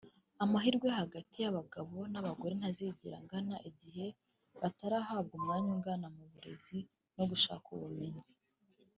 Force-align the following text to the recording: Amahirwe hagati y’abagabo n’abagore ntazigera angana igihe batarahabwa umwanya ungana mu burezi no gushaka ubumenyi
Amahirwe 0.43 0.87
hagati 0.99 1.35
y’abagabo 1.43 1.95
n’abagore 2.11 2.53
ntazigera 2.59 3.15
angana 3.19 3.55
igihe 3.69 4.05
batarahabwa 4.61 5.33
umwanya 5.39 5.69
ungana 5.75 6.07
mu 6.15 6.23
burezi 6.33 6.77
no 7.17 7.23
gushaka 7.31 7.67
ubumenyi 7.75 8.23